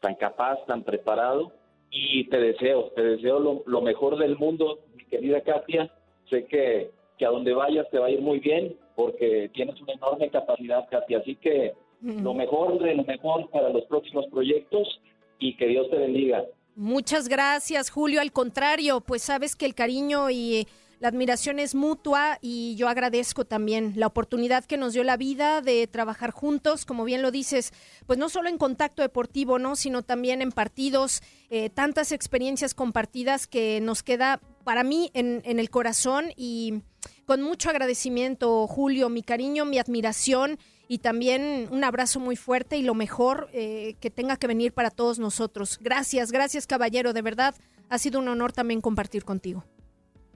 tan 0.00 0.14
capaz, 0.14 0.64
tan 0.66 0.82
preparado. 0.84 1.52
Y 1.90 2.24
te 2.28 2.38
deseo, 2.38 2.92
te 2.96 3.02
deseo 3.02 3.38
lo, 3.38 3.62
lo 3.66 3.82
mejor 3.82 4.18
del 4.18 4.36
mundo, 4.36 4.80
mi 4.96 5.04
querida 5.04 5.42
Katia. 5.42 5.90
Sé 6.30 6.46
que 6.46 6.90
que 7.18 7.26
a 7.26 7.30
donde 7.30 7.52
vayas 7.52 7.90
te 7.90 7.98
va 7.98 8.06
a 8.06 8.10
ir 8.10 8.22
muy 8.22 8.38
bien 8.38 8.76
porque 8.94 9.50
tienes 9.52 9.80
una 9.82 9.92
enorme 9.92 10.30
capacidad, 10.30 10.88
Katia. 10.88 11.18
Así 11.18 11.36
que 11.36 11.74
lo 12.00 12.34
mejor 12.34 12.78
de 12.78 12.94
lo 12.94 13.04
mejor 13.04 13.50
para 13.50 13.70
los 13.70 13.84
próximos 13.86 14.26
proyectos 14.30 15.00
y 15.38 15.56
que 15.56 15.66
Dios 15.66 15.88
te 15.90 15.96
bendiga. 15.96 16.44
Muchas 16.74 17.28
gracias, 17.28 17.90
Julio. 17.90 18.20
Al 18.20 18.32
contrario, 18.32 19.00
pues 19.00 19.22
sabes 19.22 19.56
que 19.56 19.66
el 19.66 19.74
cariño 19.74 20.30
y 20.30 20.68
la 21.00 21.08
admiración 21.08 21.58
es 21.58 21.74
mutua 21.74 22.38
y 22.40 22.74
yo 22.76 22.88
agradezco 22.88 23.44
también 23.44 23.92
la 23.96 24.08
oportunidad 24.08 24.64
que 24.64 24.76
nos 24.76 24.92
dio 24.94 25.04
la 25.04 25.16
vida 25.16 25.60
de 25.60 25.86
trabajar 25.86 26.32
juntos, 26.32 26.84
como 26.84 27.04
bien 27.04 27.22
lo 27.22 27.30
dices, 27.30 27.72
pues 28.06 28.18
no 28.18 28.28
solo 28.28 28.48
en 28.48 28.58
contacto 28.58 29.02
deportivo, 29.02 29.58
¿no? 29.58 29.76
sino 29.76 30.02
también 30.02 30.42
en 30.42 30.50
partidos, 30.50 31.22
eh, 31.50 31.70
tantas 31.70 32.10
experiencias 32.10 32.74
compartidas 32.74 33.46
que 33.46 33.80
nos 33.80 34.02
queda 34.02 34.40
para 34.64 34.82
mí 34.82 35.10
en, 35.14 35.42
en 35.44 35.60
el 35.60 35.70
corazón 35.70 36.32
y 36.36 36.82
con 37.26 37.42
mucho 37.42 37.70
agradecimiento, 37.70 38.66
Julio, 38.66 39.08
mi 39.08 39.22
cariño, 39.22 39.64
mi 39.64 39.78
admiración 39.78 40.58
y 40.88 40.98
también 40.98 41.68
un 41.70 41.84
abrazo 41.84 42.18
muy 42.18 42.34
fuerte 42.34 42.78
y 42.78 42.82
lo 42.82 42.94
mejor 42.94 43.48
eh, 43.52 43.94
que 44.00 44.10
tenga 44.10 44.36
que 44.36 44.46
venir 44.46 44.72
para 44.72 44.90
todos 44.90 45.18
nosotros. 45.18 45.78
Gracias, 45.80 46.32
gracias 46.32 46.66
caballero, 46.66 47.12
de 47.12 47.22
verdad 47.22 47.54
ha 47.90 47.98
sido 47.98 48.20
un 48.20 48.28
honor 48.28 48.52
también 48.52 48.80
compartir 48.80 49.24
contigo. 49.24 49.64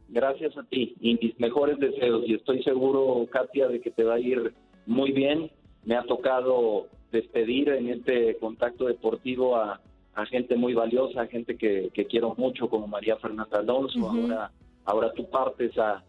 Gracias 0.09 0.57
a 0.59 0.63
ti 0.65 0.95
y 1.01 1.15
mis 1.15 1.39
mejores 1.41 1.79
deseos 1.79 2.25
y 2.27 2.35
estoy 2.35 2.63
seguro, 2.63 3.27
Katia, 3.31 3.69
de 3.69 3.81
que 3.81 3.91
te 3.91 4.05
va 4.05 4.15
a 4.15 4.21
ir 4.21 4.53
muy 4.87 5.11
bien. 5.13 5.51
Me 5.85 5.97
ha 5.97 6.03
tocado 6.05 6.87
despedir 7.11 7.71
en 7.71 7.89
este 7.89 8.37
contacto 8.37 8.87
deportivo 8.87 9.57
a, 9.57 9.81
gente 10.31 10.57
muy 10.57 10.75
valiosa, 10.75 11.23
a 11.23 11.27
gente 11.27 11.57
que, 11.57 11.91
quiero 12.11 12.35
mucho 12.37 12.69
como 12.69 12.87
María 12.87 13.17
Fernanda 13.17 13.59
Alonso. 13.59 14.11
Ahora, 14.11 14.53
ahora 14.85 15.13
tú 15.15 15.29
partes 15.31 15.77
a, 15.79 16.05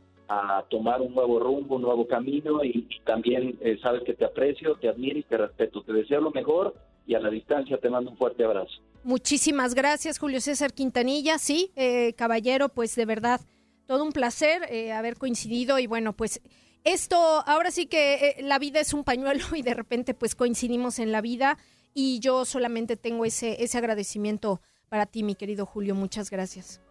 tomar 0.70 1.01
un 1.01 1.13
nuevo 1.13 1.39
rumbo, 1.39 1.75
un 1.75 1.82
nuevo 1.84 2.08
camino 2.08 2.63
y, 2.63 2.88
también 3.06 3.58
eh, 3.62 3.77
sabes 3.82 4.03
que 4.03 4.13
te 4.13 4.25
aprecio, 4.25 4.75
te 4.75 4.89
admiro 4.89 5.20
y 5.20 5.24
te 5.24 5.38
respeto. 5.38 5.84
Te 5.84 5.94
deseo 5.94 6.22
lo 6.22 6.32
mejor 6.32 6.75
y 7.06 7.15
a 7.15 7.20
la 7.20 7.30
distancia 7.30 7.77
te 7.77 7.89
mando 7.89 8.12
un 8.12 8.18
fuerte 8.18 8.44
abrazo. 8.44 8.74
Muchísimas 9.03 9.75
gracias, 9.75 10.18
Julio 10.18 10.39
César 10.39 10.74
Quintanilla. 10.74 11.38
Sí, 11.38 11.72
eh, 11.75 12.13
caballero, 12.13 12.70
pues 12.70 12.96
de 12.96 13.06
verdad 13.06 13.42
todo 13.86 14.03
un 14.03 14.12
placer 14.12 14.63
eh, 14.70 14.94
haber 14.94 15.18
coincidido 15.18 15.77
y 15.80 15.88
bueno, 15.88 16.13
pues 16.13 16.42
esto, 16.84 17.18
ahora 17.18 17.72
sí 17.72 17.86
que 17.86 18.13
eh, 18.15 18.36
la 18.44 18.60
vida 18.60 18.80
es 18.80 18.94
un 18.94 19.03
pañuelo 19.03 19.44
y 19.56 19.62
de 19.62 19.74
repente 19.74 20.13
pues 20.13 20.36
coincidimos 20.36 21.00
en 21.00 21.12
la 21.12 21.22
vida 21.22 21.58
y 21.94 22.20
yo 22.20 22.46
solamente 22.46 22.98
tengo 22.98 23.25
ese, 23.25 23.63
ese 23.63 23.77
agradecimiento 23.77 24.62
para 24.89 25.06
ti, 25.06 25.24
mi 25.24 25.36
querido 25.36 25.65
Julio. 25.65 25.96
Muchas 25.96 26.30
gracias. 26.30 26.82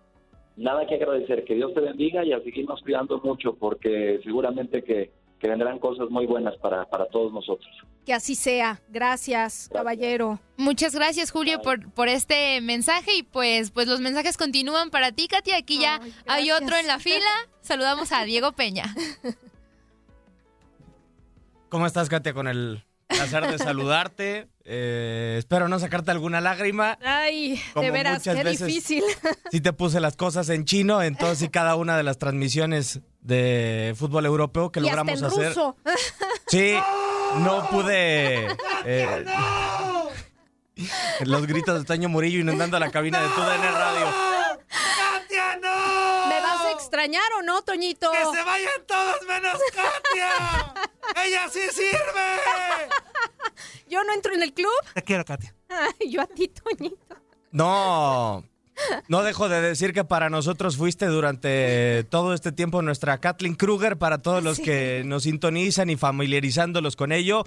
Nada 0.56 0.86
que 0.86 0.94
agradecer, 0.94 1.44
que 1.44 1.54
Dios 1.54 1.72
te 1.74 1.80
bendiga 1.80 2.24
y 2.24 2.32
a 2.32 2.40
seguirnos 2.40 2.82
cuidando 2.82 3.20
mucho 3.22 3.54
porque 3.54 4.20
seguramente 4.22 4.82
que 4.82 5.10
que 5.42 5.48
vendrán 5.48 5.80
cosas 5.80 6.08
muy 6.08 6.24
buenas 6.24 6.56
para, 6.58 6.88
para 6.88 7.06
todos 7.06 7.32
nosotros. 7.32 7.68
Que 8.06 8.14
así 8.14 8.36
sea. 8.36 8.80
Gracias, 8.88 9.68
caballero. 9.72 10.38
Muchas 10.56 10.94
gracias, 10.94 11.32
Julio, 11.32 11.60
por, 11.60 11.92
por 11.92 12.06
este 12.06 12.60
mensaje. 12.60 13.16
Y 13.16 13.22
pues, 13.24 13.72
pues 13.72 13.88
los 13.88 14.00
mensajes 14.00 14.36
continúan 14.36 14.90
para 14.90 15.10
ti, 15.10 15.26
Katia. 15.26 15.56
Aquí 15.56 15.80
ya 15.80 16.00
hay 16.28 16.52
otro 16.52 16.76
en 16.76 16.86
la 16.86 17.00
fila. 17.00 17.26
Saludamos 17.60 18.12
a 18.12 18.22
Diego 18.22 18.52
Peña. 18.52 18.94
¿Cómo 21.68 21.86
estás, 21.86 22.08
Katia? 22.08 22.34
Con 22.34 22.46
el 22.46 22.84
placer 23.12 23.46
de 23.46 23.58
saludarte. 23.58 24.48
Eh, 24.64 25.36
espero 25.38 25.68
no 25.68 25.78
sacarte 25.78 26.10
alguna 26.10 26.40
lágrima. 26.40 26.98
Ay, 27.02 27.60
de 27.74 27.90
veras, 27.90 28.22
qué 28.22 28.44
difícil. 28.44 29.04
Sí 29.50 29.60
te 29.60 29.72
puse 29.72 30.00
las 30.00 30.16
cosas 30.16 30.48
en 30.48 30.64
chino 30.64 31.02
en 31.02 31.14
todas 31.16 31.42
y 31.42 31.48
cada 31.48 31.76
una 31.76 31.96
de 31.96 32.02
las 32.02 32.18
transmisiones 32.18 33.00
de 33.20 33.94
fútbol 33.98 34.24
europeo 34.24 34.72
que 34.72 34.80
logramos 34.80 35.22
hacer. 35.22 35.54
Sí, 36.46 36.74
no 37.40 37.68
pude. 37.68 38.48
Eh, 38.86 39.24
los 41.20 41.46
gritos 41.46 41.78
de 41.80 41.84
Toño 41.84 42.08
Murillo 42.08 42.40
inundando 42.40 42.78
la 42.78 42.90
cabina 42.90 43.20
de 43.20 43.28
TUDN 43.28 43.62
Radio. 43.74 44.06
¡Katia, 44.68 45.56
no! 45.56 46.26
¿Me 46.28 46.40
vas 46.40 46.60
a 46.66 46.70
extrañar 46.72 47.30
o 47.38 47.42
no, 47.42 47.62
Toñito? 47.62 48.10
¡Que 48.10 48.36
se 48.36 48.42
vayan 48.42 48.86
todos 48.86 49.16
menos 49.28 49.58
Katia! 49.74 50.74
¡Ella 51.24 51.48
sí 51.50 51.60
sirve! 51.72 52.38
¿Yo 53.92 54.02
no 54.04 54.14
entro 54.14 54.32
en 54.32 54.42
el 54.42 54.54
club? 54.54 54.72
Te 54.94 55.02
quiero, 55.02 55.22
Katia. 55.22 55.54
yo 56.08 56.22
a 56.22 56.26
ti, 56.26 56.48
Toñito. 56.48 57.14
No, 57.50 58.42
no 59.08 59.22
dejo 59.22 59.50
de 59.50 59.60
decir 59.60 59.92
que 59.92 60.02
para 60.02 60.30
nosotros 60.30 60.78
fuiste 60.78 61.04
durante 61.04 62.04
todo 62.04 62.32
este 62.32 62.52
tiempo 62.52 62.80
nuestra 62.80 63.18
Kathleen 63.18 63.54
Kruger, 63.54 63.98
para 63.98 64.16
todos 64.22 64.42
los 64.42 64.58
que 64.60 65.02
nos 65.04 65.24
sintonizan 65.24 65.90
y 65.90 65.96
familiarizándolos 65.96 66.96
con 66.96 67.12
ello, 67.12 67.44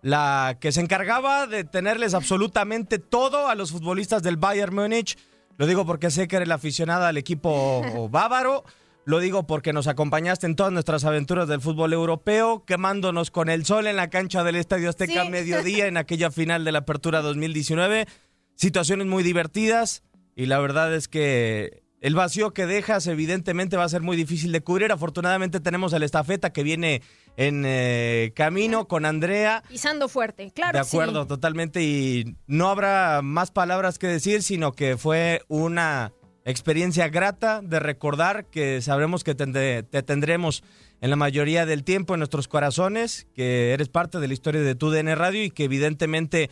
la 0.00 0.58
que 0.60 0.70
se 0.70 0.82
encargaba 0.82 1.48
de 1.48 1.64
tenerles 1.64 2.14
absolutamente 2.14 3.00
todo 3.00 3.48
a 3.48 3.56
los 3.56 3.72
futbolistas 3.72 4.22
del 4.22 4.36
Bayern 4.36 4.72
Múnich. 4.72 5.18
Lo 5.56 5.66
digo 5.66 5.84
porque 5.84 6.12
sé 6.12 6.28
que 6.28 6.36
eres 6.36 6.46
la 6.46 6.54
aficionada 6.54 7.08
al 7.08 7.16
equipo 7.16 8.08
bávaro. 8.08 8.62
Lo 9.08 9.20
digo 9.20 9.46
porque 9.46 9.72
nos 9.72 9.86
acompañaste 9.86 10.44
en 10.44 10.54
todas 10.54 10.70
nuestras 10.70 11.06
aventuras 11.06 11.48
del 11.48 11.62
fútbol 11.62 11.94
europeo, 11.94 12.66
quemándonos 12.66 13.30
con 13.30 13.48
el 13.48 13.64
sol 13.64 13.86
en 13.86 13.96
la 13.96 14.10
cancha 14.10 14.44
del 14.44 14.56
Estadio 14.56 14.90
Azteca 14.90 15.24
mediodía 15.24 15.86
en 15.86 15.96
aquella 15.96 16.30
final 16.30 16.62
de 16.62 16.72
la 16.72 16.80
Apertura 16.80 17.22
2019. 17.22 18.06
Situaciones 18.54 19.06
muy 19.06 19.22
divertidas 19.22 20.02
y 20.36 20.44
la 20.44 20.58
verdad 20.58 20.94
es 20.94 21.08
que 21.08 21.84
el 22.02 22.14
vacío 22.16 22.52
que 22.52 22.66
dejas 22.66 23.06
evidentemente 23.06 23.78
va 23.78 23.84
a 23.84 23.88
ser 23.88 24.02
muy 24.02 24.14
difícil 24.14 24.52
de 24.52 24.60
cubrir. 24.60 24.92
Afortunadamente 24.92 25.60
tenemos 25.60 25.94
el 25.94 26.02
estafeta 26.02 26.52
que 26.52 26.62
viene 26.62 27.00
en 27.38 27.62
eh, 27.64 28.32
camino 28.36 28.88
con 28.88 29.06
Andrea. 29.06 29.62
Pisando 29.70 30.10
fuerte, 30.10 30.50
claro. 30.50 30.78
De 30.78 30.86
acuerdo, 30.86 31.26
totalmente. 31.26 31.82
Y 31.82 32.36
no 32.46 32.68
habrá 32.68 33.22
más 33.22 33.52
palabras 33.52 33.98
que 33.98 34.06
decir, 34.06 34.42
sino 34.42 34.72
que 34.72 34.98
fue 34.98 35.40
una 35.48 36.12
experiencia 36.50 37.08
grata 37.08 37.60
de 37.62 37.78
recordar 37.78 38.46
que 38.46 38.80
sabremos 38.80 39.24
que 39.24 39.34
te, 39.34 39.82
tendremos 39.82 40.62
en 41.00 41.10
la 41.10 41.16
mayoría 41.16 41.66
del 41.66 41.84
tiempo 41.84 42.14
en 42.14 42.20
nuestros 42.20 42.48
corazones, 42.48 43.26
que 43.34 43.72
eres 43.72 43.88
parte 43.88 44.18
de 44.18 44.28
la 44.28 44.34
historia 44.34 44.62
de 44.62 44.74
tu 44.74 44.90
DN 44.90 45.14
Radio 45.14 45.44
y 45.44 45.50
que 45.50 45.64
evidentemente 45.64 46.50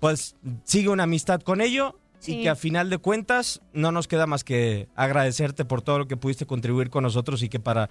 pues 0.00 0.36
sigue 0.64 0.88
una 0.88 1.04
amistad 1.04 1.40
con 1.40 1.60
ello 1.60 1.98
y 2.26 2.42
que 2.42 2.48
a 2.48 2.56
final 2.56 2.90
de 2.90 2.98
cuentas 2.98 3.60
no 3.72 3.92
nos 3.92 4.08
queda 4.08 4.26
más 4.26 4.44
que 4.44 4.88
agradecerte 4.94 5.64
por 5.64 5.82
todo 5.82 6.00
lo 6.00 6.08
que 6.08 6.16
pudiste 6.16 6.46
contribuir 6.46 6.90
con 6.90 7.04
nosotros 7.04 7.42
y 7.42 7.48
que 7.48 7.60
para 7.60 7.90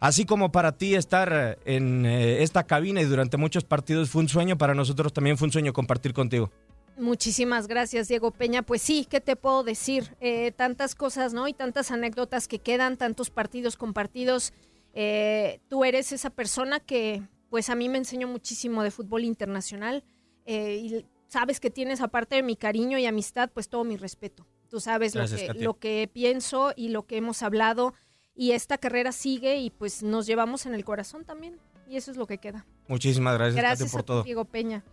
así 0.00 0.24
como 0.24 0.52
para 0.52 0.72
ti 0.72 0.94
estar 0.94 1.58
en 1.64 2.06
eh, 2.06 2.42
esta 2.42 2.64
cabina 2.64 3.00
y 3.00 3.04
durante 3.04 3.36
muchos 3.36 3.64
partidos 3.64 4.10
fue 4.10 4.22
un 4.22 4.28
sueño, 4.28 4.58
para 4.58 4.74
nosotros 4.74 5.12
también 5.12 5.38
fue 5.38 5.46
un 5.46 5.52
sueño 5.52 5.72
compartir 5.72 6.12
contigo. 6.12 6.50
Muchísimas 6.98 7.68
gracias, 7.68 8.08
Diego 8.08 8.30
Peña. 8.32 8.62
Pues 8.62 8.82
sí, 8.82 9.06
¿qué 9.08 9.20
te 9.20 9.36
puedo 9.36 9.62
decir? 9.62 10.16
Eh, 10.20 10.52
tantas 10.52 10.94
cosas, 10.94 11.32
¿no? 11.32 11.46
Y 11.48 11.54
tantas 11.54 11.90
anécdotas 11.90 12.48
que 12.48 12.58
quedan, 12.58 12.96
tantos 12.96 13.30
partidos 13.30 13.76
compartidos. 13.76 14.52
Eh, 14.94 15.60
tú 15.68 15.84
eres 15.84 16.12
esa 16.12 16.30
persona 16.30 16.80
que, 16.80 17.22
pues 17.50 17.70
a 17.70 17.74
mí 17.74 17.88
me 17.88 17.98
enseñó 17.98 18.26
muchísimo 18.26 18.82
de 18.82 18.90
fútbol 18.90 19.24
internacional 19.24 20.04
eh, 20.44 20.76
y 20.76 21.06
sabes 21.28 21.60
que 21.60 21.70
tienes, 21.70 22.00
aparte 22.00 22.36
de 22.36 22.42
mi 22.42 22.56
cariño 22.56 22.98
y 22.98 23.06
amistad, 23.06 23.50
pues 23.52 23.68
todo 23.68 23.84
mi 23.84 23.96
respeto. 23.96 24.46
Tú 24.68 24.80
sabes 24.80 25.14
lo, 25.14 25.26
que, 25.26 25.54
lo 25.54 25.78
que 25.78 26.10
pienso 26.12 26.72
y 26.76 26.88
lo 26.88 27.06
que 27.06 27.16
hemos 27.16 27.42
hablado 27.42 27.94
y 28.34 28.52
esta 28.52 28.76
carrera 28.76 29.12
sigue 29.12 29.58
y 29.58 29.70
pues 29.70 30.02
nos 30.02 30.26
llevamos 30.26 30.66
en 30.66 30.74
el 30.74 30.84
corazón 30.84 31.24
también 31.24 31.58
y 31.88 31.96
eso 31.96 32.10
es 32.10 32.16
lo 32.16 32.26
que 32.26 32.38
queda. 32.38 32.66
Muchísimas 32.86 33.34
gracias, 33.34 33.56
gracias 33.56 33.92
por 33.92 34.02
todo. 34.02 34.22
Diego 34.24 34.44
Peña. 34.44 34.84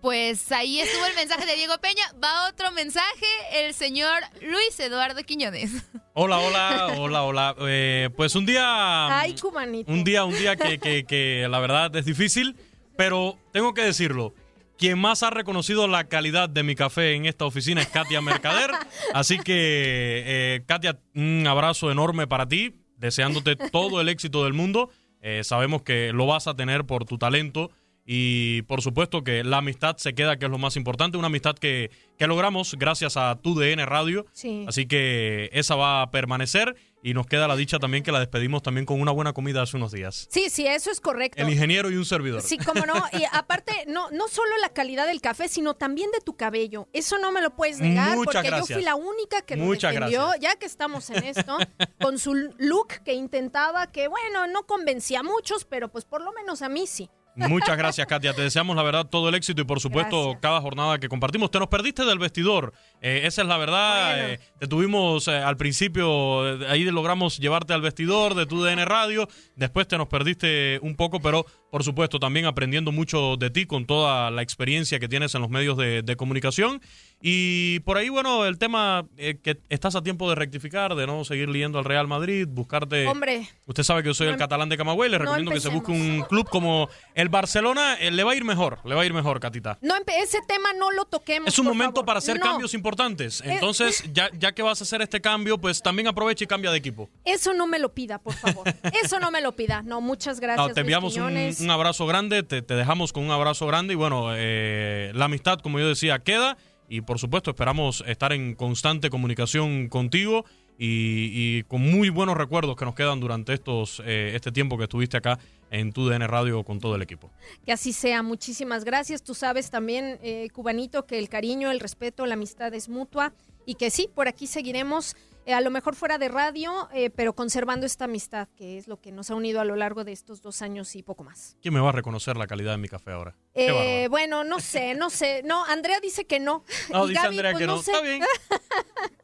Pues 0.00 0.52
ahí 0.52 0.80
estuvo 0.80 1.04
el 1.06 1.14
mensaje 1.14 1.46
de 1.46 1.56
Diego 1.56 1.74
Peña. 1.78 2.04
Va 2.22 2.48
otro 2.48 2.70
mensaje, 2.72 3.26
el 3.54 3.74
señor 3.74 4.22
Luis 4.40 4.78
Eduardo 4.78 5.22
Quiñones. 5.24 5.70
Hola, 6.14 6.38
hola, 6.38 6.94
hola, 6.98 7.22
hola. 7.24 7.56
Eh, 7.68 8.10
pues 8.16 8.34
un 8.34 8.46
día. 8.46 9.18
Ay, 9.20 9.34
cumanito. 9.34 9.90
Un 9.90 10.04
día, 10.04 10.24
un 10.24 10.34
día 10.34 10.56
que, 10.56 11.04
que, 11.04 11.46
la 11.50 11.58
verdad 11.58 11.94
es 11.96 12.04
difícil, 12.04 12.56
pero 12.96 13.38
tengo 13.52 13.74
que 13.74 13.82
decirlo. 13.82 14.32
Quien 14.78 14.98
más 14.98 15.22
ha 15.22 15.30
reconocido 15.30 15.88
la 15.88 16.04
calidad 16.04 16.48
de 16.48 16.62
mi 16.62 16.74
café 16.74 17.14
en 17.14 17.26
esta 17.26 17.46
oficina 17.46 17.82
es 17.82 17.88
Katia 17.88 18.20
Mercader. 18.20 18.70
Así 19.14 19.38
que, 19.38 20.22
eh, 20.26 20.62
Katia, 20.66 20.98
un 21.14 21.46
abrazo 21.46 21.90
enorme 21.90 22.26
para 22.26 22.46
ti, 22.46 22.74
deseándote 22.96 23.56
todo 23.56 24.00
el 24.00 24.08
éxito 24.08 24.44
del 24.44 24.52
mundo. 24.52 24.90
Eh, 25.20 25.42
sabemos 25.44 25.82
que 25.82 26.12
lo 26.12 26.26
vas 26.26 26.46
a 26.46 26.54
tener 26.54 26.84
por 26.84 27.04
tu 27.04 27.18
talento 27.18 27.70
y 28.06 28.62
por 28.62 28.82
supuesto 28.82 29.24
que 29.24 29.42
la 29.42 29.58
amistad 29.58 29.96
se 29.96 30.14
queda, 30.14 30.38
que 30.38 30.44
es 30.44 30.50
lo 30.50 30.58
más 30.58 30.76
importante, 30.76 31.18
una 31.18 31.26
amistad 31.26 31.56
que, 31.56 31.90
que 32.16 32.28
logramos 32.28 32.76
gracias 32.78 33.16
a 33.16 33.34
tu 33.42 33.58
DN 33.58 33.84
Radio. 33.84 34.26
Así 34.68 34.86
que 34.86 35.50
esa 35.52 35.74
va 35.74 36.02
a 36.02 36.10
permanecer 36.12 36.76
y 37.02 37.14
nos 37.14 37.26
queda 37.26 37.48
la 37.48 37.56
dicha 37.56 37.78
también 37.78 38.04
que 38.04 38.12
la 38.12 38.20
despedimos 38.20 38.62
también 38.62 38.86
con 38.86 39.00
una 39.00 39.10
buena 39.10 39.32
comida 39.32 39.62
hace 39.62 39.76
unos 39.76 39.90
días. 39.90 40.28
Sí, 40.30 40.50
sí, 40.50 40.66
eso 40.66 40.90
es 40.90 41.00
correcto. 41.00 41.42
El 41.42 41.50
ingeniero 41.50 41.90
y 41.90 41.96
un 41.96 42.04
servidor. 42.04 42.42
Sí, 42.42 42.58
cómo 42.58 42.86
no. 42.86 42.94
Y 43.12 43.24
aparte, 43.32 43.84
no, 43.88 44.10
no 44.10 44.28
solo 44.28 44.56
la 44.60 44.68
calidad 44.68 45.06
del 45.06 45.20
café, 45.20 45.48
sino 45.48 45.74
también 45.74 46.10
de 46.12 46.20
tu 46.20 46.36
cabello. 46.36 46.88
Eso 46.92 47.18
no 47.18 47.32
me 47.32 47.42
lo 47.42 47.54
puedes 47.56 47.80
negar 47.80 48.16
Muchas 48.16 48.34
porque 48.34 48.48
gracias. 48.48 48.68
yo 48.68 48.74
fui 48.76 48.84
la 48.84 48.94
única 48.94 49.42
que 49.42 49.56
lo 49.56 49.64
Muchas 49.64 49.92
defendió, 49.92 50.20
gracias. 50.26 50.40
ya 50.42 50.56
que 50.58 50.66
estamos 50.66 51.10
en 51.10 51.24
esto, 51.24 51.58
con 52.00 52.18
su 52.18 52.34
look 52.34 52.88
que 53.04 53.14
intentaba, 53.14 53.90
que 53.90 54.08
bueno, 54.08 54.46
no 54.46 54.64
convencía 54.64 55.20
a 55.20 55.22
muchos, 55.24 55.64
pero 55.64 55.90
pues 55.90 56.04
por 56.04 56.22
lo 56.22 56.32
menos 56.32 56.62
a 56.62 56.68
mí 56.68 56.86
sí. 56.86 57.08
Muchas 57.36 57.76
gracias, 57.76 58.06
Katia. 58.06 58.32
Te 58.32 58.42
deseamos 58.42 58.74
la 58.76 58.82
verdad 58.82 59.06
todo 59.06 59.28
el 59.28 59.34
éxito 59.34 59.60
y 59.60 59.64
por 59.64 59.78
supuesto 59.78 60.22
Gracias. 60.22 60.40
cada 60.40 60.60
jornada 60.62 60.98
que 60.98 61.08
compartimos. 61.08 61.50
Te 61.50 61.58
nos 61.58 61.68
perdiste 61.68 62.04
del 62.04 62.18
vestidor. 62.18 62.72
Eh, 63.02 63.22
esa 63.24 63.42
es 63.42 63.48
la 63.48 63.58
verdad. 63.58 64.16
Bueno. 64.16 64.28
Eh, 64.28 64.40
te 64.58 64.66
tuvimos 64.66 65.28
eh, 65.28 65.36
al 65.36 65.56
principio, 65.56 66.42
ahí 66.68 66.84
logramos 66.84 67.38
llevarte 67.38 67.74
al 67.74 67.82
vestidor 67.82 68.34
de 68.34 68.46
tu 68.46 68.62
DN 68.64 68.84
Radio. 68.86 69.28
Después 69.54 69.86
te 69.86 69.98
nos 69.98 70.08
perdiste 70.08 70.78
un 70.82 70.96
poco, 70.96 71.20
pero 71.20 71.44
por 71.76 71.84
supuesto 71.84 72.18
también 72.18 72.46
aprendiendo 72.46 72.90
mucho 72.90 73.36
de 73.36 73.50
ti 73.50 73.66
con 73.66 73.84
toda 73.84 74.30
la 74.30 74.40
experiencia 74.40 74.98
que 74.98 75.08
tienes 75.08 75.34
en 75.34 75.42
los 75.42 75.50
medios 75.50 75.76
de, 75.76 76.00
de 76.00 76.16
comunicación. 76.16 76.80
Y 77.20 77.80
por 77.80 77.96
ahí, 77.96 78.08
bueno, 78.08 78.44
el 78.44 78.58
tema 78.58 79.06
eh, 79.16 79.38
que 79.42 79.58
estás 79.68 79.94
a 79.94 80.02
tiempo 80.02 80.28
de 80.28 80.36
rectificar, 80.36 80.94
de 80.94 81.06
no 81.06 81.24
seguir 81.24 81.48
leyendo 81.48 81.78
al 81.78 81.84
Real 81.84 82.06
Madrid, 82.06 82.46
buscarte... 82.48 83.06
Hombre. 83.06 83.48
Usted 83.66 83.82
sabe 83.82 84.02
que 84.02 84.08
yo 84.08 84.14
soy 84.14 84.26
No 84.26 84.34
el 84.34 84.38
catalán 84.38 84.68
de 84.68 84.76
Camagüey, 84.76 85.10
le 85.10 85.18
no 85.18 85.24
recomiendo 85.24 85.50
que 85.50 85.60
se 85.60 85.70
busque 85.70 85.92
un 85.92 86.22
club 86.28 86.48
como 86.48 86.88
el 87.14 87.28
Barcelona, 87.30 87.94
eh, 88.00 88.10
le 88.10 88.22
va 88.22 88.32
a 88.32 88.36
ir 88.36 88.44
mejor, 88.44 88.78
le 88.84 88.94
va 88.94 89.02
a 89.02 89.06
ir 89.06 89.14
mejor, 89.14 89.40
Catita. 89.40 89.78
No, 89.80 89.94
ese 90.22 90.38
tema 90.46 90.72
no 90.74 90.90
lo 90.90 91.06
toquemos. 91.06 91.48
Es 91.48 91.58
un 91.58 91.66
por 91.66 91.74
momento 91.74 91.96
favor. 91.96 92.06
para 92.06 92.18
hacer 92.18 92.38
No, 92.38 92.44
Eh, 92.44 92.48
cambios 92.48 92.74
importantes. 92.74 93.42
Entonces, 93.44 94.04
ya, 94.12 94.30
ya 94.38 94.52
que 94.52 94.62
vas 94.62 94.80
a 94.80 94.84
hacer 94.84 95.00
este 95.00 95.20
cambio, 95.20 95.58
pues 95.58 95.82
también 95.82 96.08
aprovecha 96.08 96.44
y 96.44 96.46
cambia 96.46 96.70
de 96.70 96.78
equipo. 96.78 97.08
Eso 97.24 97.54
no 97.54 97.66
me 97.66 97.78
lo 97.78 97.94
pida, 97.94 98.18
por 98.18 98.34
favor. 98.34 98.66
Eso 99.02 99.18
no 99.20 99.30
me 99.30 99.40
lo 99.40 99.52
pida. 99.52 99.82
No, 99.82 100.00
muchas 100.00 100.38
gracias. 100.38 100.68
No, 100.68 100.74
te 100.74 100.80
enviamos 100.82 101.16
un. 101.16 101.34
Un 101.66 101.70
abrazo 101.72 102.06
grande, 102.06 102.44
te, 102.44 102.62
dejamos 102.62 103.12
con 103.12 103.24
un 103.24 103.32
abrazo 103.32 103.66
grande 103.66 103.94
y 103.94 103.96
bueno, 103.96 104.28
eh, 104.36 105.10
la 105.14 105.24
amistad, 105.24 105.58
como 105.58 105.80
yo 105.80 105.88
decía, 105.88 106.20
queda 106.20 106.56
y 106.88 107.00
por 107.00 107.18
supuesto 107.18 107.50
esperamos 107.50 108.04
estar 108.06 108.32
en 108.32 108.54
constante 108.54 109.10
comunicación 109.10 109.88
contigo 109.88 110.44
y, 110.78 111.30
y 111.32 111.62
con 111.64 111.82
muy 111.82 112.08
buenos 112.08 112.36
recuerdos 112.36 112.76
que 112.76 112.84
nos 112.84 112.94
quedan 112.94 113.18
durante 113.18 113.52
estos 113.52 114.00
eh, 114.04 114.32
este 114.36 114.52
tiempo 114.52 114.78
que 114.78 114.84
estuviste 114.84 115.16
acá 115.16 115.40
en 115.72 115.92
tu 115.92 116.08
DN 116.08 116.24
Radio 116.28 116.62
con 116.62 116.78
todo 116.78 116.94
el 116.94 117.02
equipo. 117.02 117.32
Que 117.64 117.72
así 117.72 117.92
sea. 117.92 118.22
Muchísimas 118.22 118.84
gracias. 118.84 119.24
Tú 119.24 119.34
sabes 119.34 119.70
también, 119.70 120.20
eh, 120.22 120.48
Cubanito, 120.52 121.04
que 121.04 121.18
el 121.18 121.28
cariño, 121.28 121.72
el 121.72 121.80
respeto, 121.80 122.26
la 122.26 122.34
amistad 122.34 122.72
es 122.74 122.88
mutua 122.88 123.32
y 123.64 123.74
que 123.74 123.90
sí, 123.90 124.08
por 124.14 124.28
aquí 124.28 124.46
seguiremos. 124.46 125.16
Eh, 125.46 125.54
a 125.54 125.60
lo 125.60 125.70
mejor 125.70 125.94
fuera 125.94 126.18
de 126.18 126.28
radio, 126.28 126.88
eh, 126.92 127.08
pero 127.08 127.34
conservando 127.34 127.86
esta 127.86 128.06
amistad, 128.06 128.48
que 128.56 128.78
es 128.78 128.88
lo 128.88 129.00
que 129.00 129.12
nos 129.12 129.30
ha 129.30 129.36
unido 129.36 129.60
a 129.60 129.64
lo 129.64 129.76
largo 129.76 130.02
de 130.02 130.10
estos 130.10 130.42
dos 130.42 130.60
años 130.60 130.96
y 130.96 131.04
poco 131.04 131.22
más. 131.22 131.56
¿Quién 131.62 131.72
me 131.72 131.78
va 131.78 131.90
a 131.90 131.92
reconocer 131.92 132.36
la 132.36 132.48
calidad 132.48 132.72
de 132.72 132.78
mi 132.78 132.88
café 132.88 133.12
ahora? 133.12 133.36
Eh, 133.54 134.08
bueno, 134.10 134.42
no 134.42 134.58
sé, 134.58 134.94
no 134.94 135.08
sé. 135.08 135.42
No, 135.44 135.64
Andrea 135.64 136.00
dice 136.00 136.26
que 136.26 136.40
no. 136.40 136.64
No, 136.90 137.06
dice 137.06 137.22
Gaby, 137.22 137.36
Andrea 137.36 137.52
pues, 137.52 137.62
que 137.62 137.66
no. 137.68 137.80
sé. 137.80 137.92
Está 137.92 138.02
bien. 138.02 138.22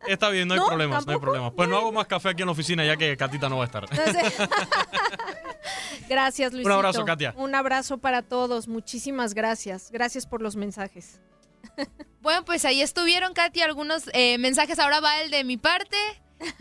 Está 0.07 0.31
bien, 0.31 0.47
no 0.47 0.55
hay 0.55 0.61
¿No? 0.61 0.67
problemas, 0.69 1.07
no 1.07 1.13
hay 1.13 1.19
problemas. 1.19 1.53
Pues 1.57 1.69
no 1.69 1.77
hago 1.77 1.91
más 1.91 2.07
café 2.07 2.29
aquí 2.29 2.43
en 2.43 2.47
la 2.47 2.53
oficina 2.53 2.85
ya 2.85 2.97
que 2.97 3.17
Catita 3.17 3.49
no 3.49 3.57
va 3.57 3.65
a 3.65 3.67
estar. 3.67 3.89
Gracias, 6.09 6.53
Luisito. 6.53 6.69
Un 6.69 6.77
abrazo, 6.77 7.05
Katia. 7.05 7.35
Un 7.37 7.55
abrazo 7.55 7.99
para 7.99 8.23
todos. 8.23 8.69
Muchísimas 8.69 9.35
gracias. 9.35 9.91
Gracias 9.91 10.27
por 10.27 10.41
los 10.41 10.57
mensajes. 10.57 11.21
Bueno, 12.21 12.45
pues 12.45 12.65
ahí 12.65 12.81
estuvieron, 12.81 13.35
Katy, 13.35 13.63
algunos 13.63 14.05
eh, 14.13 14.39
mensajes. 14.39 14.79
Ahora 14.79 15.01
va 15.01 15.21
el 15.21 15.31
de 15.31 15.43
mi 15.43 15.57
parte. 15.57 15.97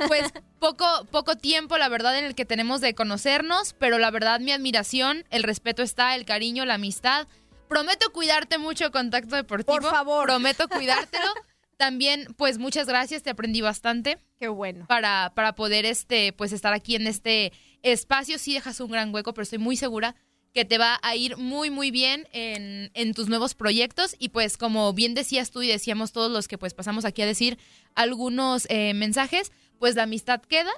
Pues 0.07 0.31
poco, 0.59 0.85
poco 1.11 1.37
tiempo, 1.37 1.77
la 1.77 1.89
verdad, 1.89 2.17
en 2.17 2.25
el 2.25 2.35
que 2.35 2.45
tenemos 2.45 2.81
de 2.81 2.95
conocernos, 2.95 3.73
pero 3.73 3.97
la 3.97 4.11
verdad, 4.11 4.39
mi 4.39 4.51
admiración, 4.51 5.25
el 5.29 5.43
respeto 5.43 5.83
está, 5.83 6.15
el 6.15 6.25
cariño, 6.25 6.65
la 6.65 6.75
amistad. 6.75 7.27
Prometo 7.67 8.11
cuidarte 8.11 8.57
mucho, 8.57 8.91
Contacto 8.91 9.35
Deportivo. 9.35 9.79
Por 9.79 9.89
favor. 9.89 10.25
Prometo 10.25 10.67
cuidártelo. 10.69 11.31
También, 11.77 12.27
pues 12.37 12.57
muchas 12.57 12.87
gracias, 12.87 13.23
te 13.23 13.31
aprendí 13.31 13.61
bastante. 13.61 14.19
Qué 14.39 14.47
bueno. 14.47 14.85
Para, 14.87 15.31
para 15.35 15.55
poder 15.55 15.85
este, 15.85 16.33
pues, 16.33 16.53
estar 16.53 16.73
aquí 16.73 16.95
en 16.95 17.07
este 17.07 17.53
espacio. 17.81 18.37
Sí 18.37 18.53
dejas 18.53 18.79
un 18.79 18.91
gran 18.91 19.13
hueco, 19.13 19.33
pero 19.33 19.43
estoy 19.43 19.59
muy 19.59 19.77
segura 19.77 20.15
que 20.53 20.65
te 20.65 20.77
va 20.77 20.99
a 21.01 21.15
ir 21.15 21.37
muy, 21.37 21.69
muy 21.69 21.91
bien 21.91 22.27
en, 22.33 22.91
en 22.93 23.13
tus 23.13 23.29
nuevos 23.29 23.53
proyectos. 23.55 24.15
Y 24.19 24.29
pues, 24.29 24.57
como 24.57 24.93
bien 24.93 25.13
decías 25.13 25.51
tú 25.51 25.61
y 25.61 25.67
decíamos 25.67 26.11
todos 26.11 26.31
los 26.31 26.47
que 26.47 26.57
pues 26.57 26.73
pasamos 26.73 27.05
aquí 27.05 27.21
a 27.21 27.25
decir 27.25 27.57
algunos 27.95 28.67
eh, 28.69 28.93
mensajes, 28.93 29.51
pues 29.79 29.95
la 29.95 30.03
amistad 30.03 30.41
queda. 30.41 30.71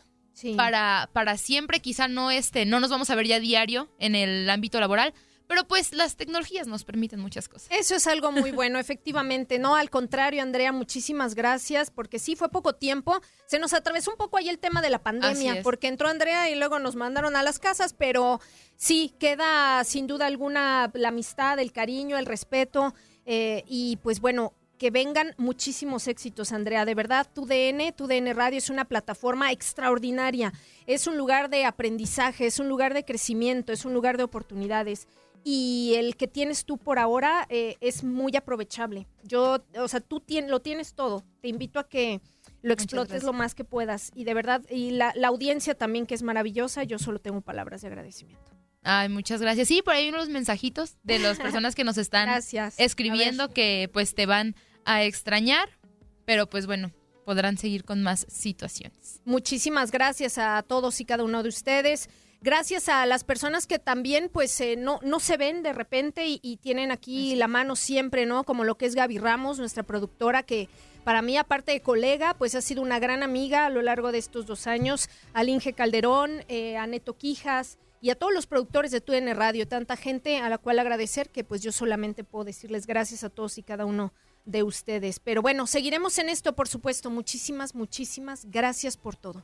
Para, 0.58 1.10
para 1.14 1.38
siempre, 1.38 1.80
quizá 1.80 2.08
no 2.08 2.32
este, 2.32 2.66
no 2.66 2.80
nos 2.80 2.90
vamos 2.90 3.10
a 3.12 3.16
ver 3.16 3.28
ya 3.28 3.40
diario 3.40 3.88
en 4.00 4.16
el 4.16 4.50
ámbito 4.50 4.80
laboral, 4.80 5.14
pero 5.48 5.68
pues 5.68 5.94
las 5.94 6.16
tecnologías 6.16 6.68
nos 6.68 6.84
permiten 6.84 7.20
muchas 7.20 7.50
cosas. 7.50 7.68
Eso 7.72 7.96
es 7.96 8.08
algo 8.08 8.32
muy 8.32 8.52
bueno, 8.52 8.80
efectivamente. 8.80 9.60
No, 9.60 9.76
al 9.76 9.90
contrario, 9.90 10.42
Andrea, 10.42 10.72
muchísimas 10.72 11.36
gracias, 11.36 11.92
porque 11.92 12.20
sí 12.20 12.36
fue 12.36 12.50
poco 12.50 12.74
tiempo. 12.74 13.22
Se 13.46 13.60
nos 13.60 13.74
atravesó 13.74 14.12
un 14.12 14.18
poco 14.18 14.38
ahí 14.38 14.50
el 14.50 14.60
tema 14.60 14.82
de 14.82 14.90
la 14.90 15.00
pandemia, 15.00 15.62
porque 15.64 15.88
entró 15.88 16.08
Andrea 16.08 16.50
y 16.50 16.56
luego 16.56 16.80
nos 16.80 16.96
mandaron 16.96 17.36
a 17.36 17.44
las 17.44 17.60
casas, 17.60 17.94
pero 17.94 18.40
sí, 18.76 19.14
queda 19.20 19.84
sin 19.84 20.08
duda 20.08 20.26
alguna 20.26 20.92
la 20.94 21.10
amistad, 21.10 21.60
el 21.60 21.72
cariño, 21.72 22.18
el 22.18 22.26
respeto, 22.26 22.94
eh, 23.26 23.64
y 23.68 23.98
pues 23.98 24.20
bueno. 24.20 24.54
Que 24.76 24.90
vengan 24.92 25.34
muchísimos 25.38 26.10
éxitos, 26.10 26.52
Andrea. 26.52 26.84
De 26.84 26.94
verdad, 26.94 27.30
tu 27.34 27.46
DN, 27.46 27.94
tu 27.94 28.06
DN 28.06 28.34
Radio 28.34 28.58
es 28.58 28.70
una 28.70 28.84
plataforma 28.84 29.50
extraordinaria. 29.52 30.52
Es 30.88 31.08
un 31.08 31.16
lugar 31.16 31.50
de 31.50 31.64
aprendizaje, 31.64 32.48
es 32.48 32.60
un 32.60 32.68
lugar 32.68 32.94
de 32.94 33.06
crecimiento, 33.06 33.72
es 33.72 33.86
un 33.86 33.94
lugar 33.94 34.18
de 34.18 34.24
oportunidades 34.24 35.08
y 35.44 35.94
el 35.98 36.16
que 36.16 36.28
tienes 36.28 36.66
tú 36.66 36.78
por 36.78 37.00
ahora 37.00 37.46
eh, 37.50 37.76
es 37.82 38.04
muy 38.04 38.36
aprovechable. 38.36 39.08
Yo, 39.24 39.64
o 39.78 39.88
sea, 39.88 40.00
tú 40.00 40.20
tien- 40.22 40.48
lo 40.48 40.62
tienes 40.62 40.94
todo. 40.94 41.24
Te 41.42 41.48
invito 41.50 41.80
a 41.80 41.88
que 41.90 42.22
lo 42.62 42.74
explotes 42.74 43.24
lo 43.24 43.34
más 43.34 43.54
que 43.56 43.64
puedas. 43.66 44.12
Y 44.16 44.24
de 44.24 44.34
verdad, 44.34 44.62
y 44.70 44.92
la, 44.92 45.12
la 45.16 45.28
audiencia 45.28 45.76
también 45.76 46.06
que 46.06 46.16
es 46.16 46.24
maravillosa, 46.24 46.84
yo 46.84 46.98
solo 47.00 47.20
tengo 47.20 47.42
palabras 47.42 47.82
de 47.82 47.88
agradecimiento. 47.90 48.44
Ay, 48.84 49.10
muchas 49.10 49.42
gracias. 49.42 49.68
Sí, 49.68 49.82
por 49.82 49.94
ahí 49.94 50.04
hay 50.06 50.10
unos 50.10 50.30
mensajitos 50.30 50.98
de 51.04 51.20
las 51.20 51.38
personas 51.40 51.74
que 51.76 51.84
nos 51.84 51.98
están 51.98 52.26
Gracias. 52.28 52.76
escribiendo 52.78 53.50
que 53.50 53.90
pues 53.94 54.14
te 54.16 54.26
van 54.26 54.56
a 54.86 55.04
extrañar, 55.04 55.70
pero 56.26 56.50
pues 56.50 56.66
bueno, 56.66 56.92
podrán 57.26 57.58
seguir 57.58 57.86
con 57.86 58.04
más 58.04 58.26
situaciones. 58.30 59.22
Muchísimas 59.24 59.92
gracias 59.92 60.38
a 60.38 60.62
todos 60.64 61.00
y 61.00 61.06
cada 61.06 61.24
uno 61.24 61.44
de 61.44 61.50
ustedes. 61.50 62.10
Gracias 62.44 62.90
a 62.90 63.06
las 63.06 63.24
personas 63.24 63.68
que 63.68 63.80
también 63.80 64.30
pues 64.32 64.60
eh, 64.60 64.76
no, 64.78 65.00
no 65.02 65.20
se 65.22 65.38
ven 65.38 65.64
de 65.64 65.72
repente 65.72 66.28
y, 66.28 66.40
y 66.44 66.58
tienen 66.58 66.92
aquí 66.92 67.36
la 67.36 67.48
mano 67.48 67.76
siempre, 67.76 68.26
¿no? 68.26 68.44
Como 68.44 68.66
lo 68.66 68.76
que 68.76 68.86
es 68.86 68.96
Gaby 68.96 69.18
Ramos, 69.18 69.60
nuestra 69.60 69.84
productora, 69.84 70.44
que 70.44 70.68
para 71.04 71.22
mí, 71.22 71.38
aparte 71.38 71.72
de 71.72 71.82
colega, 71.82 72.34
pues 72.34 72.56
ha 72.56 72.62
sido 72.62 72.82
una 72.82 73.00
gran 73.00 73.24
amiga 73.24 73.66
a 73.66 73.70
lo 73.70 73.82
largo 73.82 74.12
de 74.12 74.18
estos 74.18 74.46
dos 74.46 74.68
años. 74.68 75.10
Al 75.34 75.50
Inge 75.50 75.74
Calderón, 75.74 76.44
eh, 76.48 76.78
a 76.78 76.88
Neto 76.88 77.18
Quijas 77.18 77.78
y 78.02 78.10
a 78.10 78.16
todos 78.16 78.34
los 78.34 78.48
productores 78.48 78.92
de 78.92 79.02
TUN 79.02 79.34
Radio, 79.36 79.68
tanta 79.68 79.98
gente 79.98 80.38
a 80.38 80.50
la 80.50 80.58
cual 80.58 80.80
agradecer 80.80 81.30
que 81.30 81.44
pues 81.44 81.62
yo 81.62 81.72
solamente 81.72 82.24
puedo 82.24 82.46
decirles 82.46 82.88
gracias 82.88 83.24
a 83.24 83.30
todos 83.30 83.58
y 83.58 83.64
cada 83.64 83.86
uno 83.86 84.14
de 84.46 84.64
ustedes. 84.64 85.20
Pero 85.20 85.42
bueno, 85.42 85.68
seguiremos 85.68 86.18
en 86.20 86.30
esto, 86.30 86.54
por 86.54 86.68
supuesto. 86.68 87.10
Muchísimas, 87.10 87.76
muchísimas 87.76 88.46
gracias 88.50 88.98
por 88.98 89.16
todo. 89.16 89.44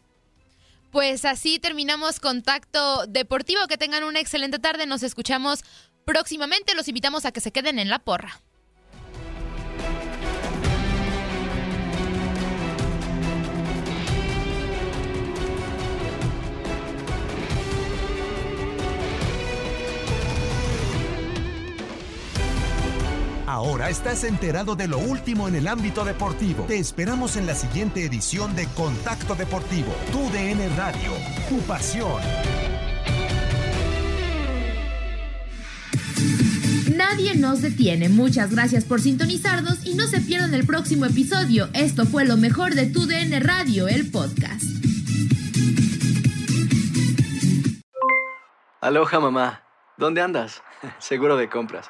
Pues 0.91 1.25
así 1.25 1.59
terminamos 1.59 2.19
Contacto 2.19 3.05
Deportivo. 3.07 3.67
Que 3.67 3.77
tengan 3.77 4.03
una 4.03 4.19
excelente 4.19 4.59
tarde. 4.59 4.85
Nos 4.85 5.03
escuchamos 5.03 5.63
próximamente. 6.05 6.75
Los 6.75 6.87
invitamos 6.87 7.25
a 7.25 7.31
que 7.31 7.41
se 7.41 7.51
queden 7.51 7.79
en 7.79 7.89
la 7.89 7.99
porra. 7.99 8.41
Ahora 23.49 23.89
estás 23.89 24.23
enterado 24.25 24.75
de 24.75 24.87
lo 24.87 24.99
último 24.99 25.47
en 25.47 25.55
el 25.55 25.67
ámbito 25.67 26.05
deportivo. 26.05 26.65
Te 26.65 26.77
esperamos 26.77 27.35
en 27.35 27.47
la 27.47 27.55
siguiente 27.55 28.05
edición 28.05 28.55
de 28.55 28.67
Contacto 28.67 29.33
Deportivo, 29.33 29.91
tu 30.11 30.19
DN 30.29 30.69
Radio, 30.77 31.13
tu 31.49 31.59
pasión. 31.61 32.21
Nadie 36.95 37.37
nos 37.37 37.63
detiene. 37.63 38.07
Muchas 38.07 38.51
gracias 38.51 38.85
por 38.85 39.01
sintonizarnos 39.01 39.83
y 39.83 39.95
no 39.95 40.05
se 40.05 40.21
pierdan 40.21 40.53
el 40.53 40.67
próximo 40.67 41.07
episodio. 41.07 41.69
Esto 41.73 42.05
fue 42.05 42.25
lo 42.25 42.37
mejor 42.37 42.75
de 42.75 42.85
Tu 42.85 43.07
DN 43.07 43.39
Radio, 43.39 43.87
el 43.87 44.11
podcast. 44.11 44.61
Aloha 48.79 49.19
mamá, 49.19 49.63
¿dónde 49.97 50.21
andas? 50.21 50.61
Seguro 50.99 51.35
de 51.35 51.49
compras. 51.49 51.89